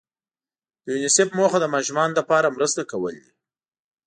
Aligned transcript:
د 0.83 0.85
یونیسف 0.93 1.27
موخه 1.39 1.57
د 1.61 1.65
ماشومانو 1.73 2.17
لپاره 2.19 2.53
مرسته 2.55 2.81
کول 2.91 3.15
دي. 3.23 3.31